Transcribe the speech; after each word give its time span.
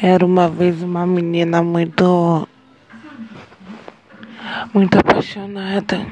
Era 0.00 0.24
uma 0.24 0.48
vez 0.48 0.82
uma 0.82 1.06
menina 1.06 1.62
muito. 1.62 2.48
muito 4.72 4.98
apaixonada. 4.98 6.06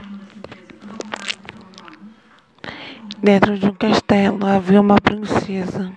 Dentro 3.23 3.59
de 3.59 3.67
um 3.67 3.75
castelo 3.75 4.47
havia 4.47 4.81
uma 4.81 5.01
princesa. 5.01 5.93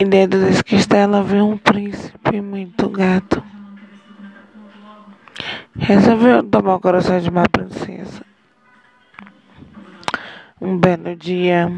E 0.00 0.04
dentro 0.04 0.40
desse 0.40 0.62
castelo 0.62 1.16
havia 1.16 1.44
um 1.44 1.56
príncipe 1.56 2.40
muito 2.40 2.88
gato. 2.88 3.42
Resolveu 5.76 6.42
tomar 6.42 6.76
o 6.76 6.80
coração 6.80 7.18
de 7.18 7.28
uma 7.28 7.48
princesa. 7.48 7.87
Um 10.60 10.76
belo 10.76 11.14
dia, 11.14 11.70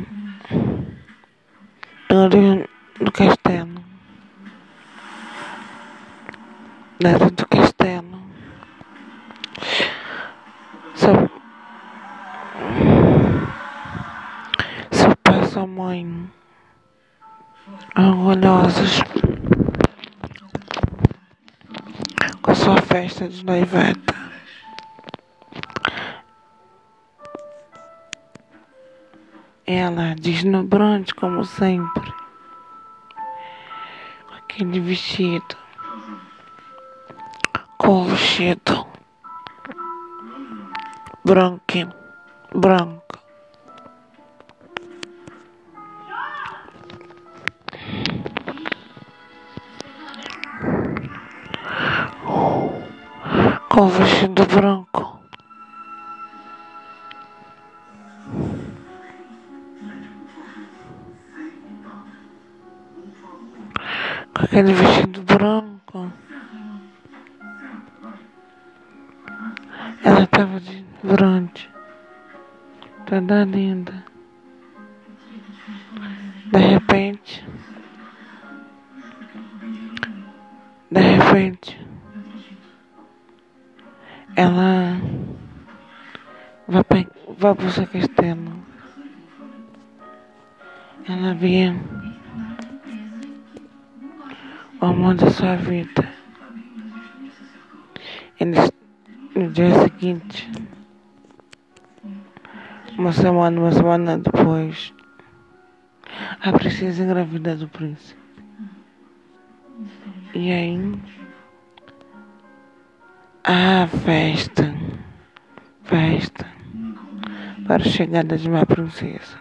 dentro 2.09 2.69
do 2.99 3.13
castelo. 3.13 3.85
Dentro 6.99 7.31
do 7.31 7.47
castelo. 7.47 8.23
Seu, 10.95 11.31
seu 14.91 15.17
pai 15.17 15.43
e 15.43 15.47
sua 15.47 15.67
mãe 15.67 16.31
orgulhosos 17.97 19.03
com 22.41 22.55
sua 22.55 22.81
festa 22.81 23.29
de 23.29 23.45
noivado. 23.45 24.20
Ela 29.73 30.17
desnubrante 30.17 31.15
como 31.15 31.45
sempre, 31.45 32.13
aquele 34.37 34.81
vestido, 34.81 35.57
com 37.79 38.03
o 38.03 38.05
vestido 38.07 38.85
branco, 41.25 41.63
branco. 42.53 43.01
com 53.69 53.83
o 53.83 53.89
vestido 53.89 54.47
branco. 54.47 54.90
Aquele 64.51 64.73
vestido 64.73 65.23
branco. 65.23 66.13
Ela 70.03 70.23
estava 70.25 70.59
de 70.59 70.85
brande, 71.05 71.71
toda 73.07 73.45
linda. 73.45 74.05
De 76.51 76.59
repente, 76.59 77.47
de 80.91 81.01
repente, 81.01 81.87
ela 84.35 85.01
vai, 86.67 87.07
vai 87.39 87.55
para 87.55 87.67
o 87.67 87.71
seu 87.71 87.87
castelo. 87.87 88.65
Ela 91.09 91.35
vê 91.35 91.73
o 94.81 94.87
amor 94.87 95.15
da 95.15 95.31
sua 95.31 95.57
vida. 95.57 96.09
Eles, 98.39 98.73
no 99.35 99.51
dia 99.51 99.71
seguinte, 99.83 100.51
uma 102.97 103.13
semana, 103.13 103.61
uma 103.61 103.73
semana 103.73 104.19
depois, 104.19 104.95
a 106.41 106.53
princesa 106.53 107.03
engravida 107.03 107.55
do 107.57 107.69
príncipe. 107.69 108.19
E 110.35 110.51
aí, 110.51 110.99
ah, 113.45 113.87
festa, 114.05 114.75
festa, 115.83 116.47
para 117.67 117.83
a 117.83 117.89
chegada 117.89 118.39
de 118.39 118.49
uma 118.49 118.65
princesa. 118.65 119.39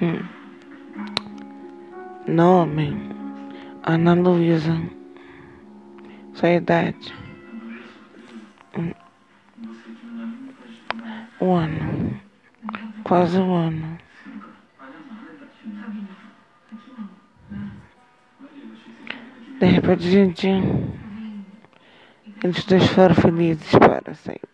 Hum. 0.00 0.24
Nome, 2.26 3.13
Ana 3.86 4.14
Luísa. 4.14 4.80
Sua 6.32 6.50
idade, 6.50 7.14
um 11.40 11.54
ano, 11.54 12.20
quase 13.04 13.38
um 13.38 13.54
ano. 13.54 13.98
De 19.60 19.66
repente, 19.66 20.02
gente. 20.10 20.48
Eles 22.42 22.64
dois 22.64 22.86
foram 22.88 23.14
felizes 23.14 23.70
para 23.70 24.14
sempre. 24.14 24.53